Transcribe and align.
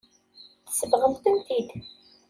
Tsebɣemt-ten-id. 0.67 1.69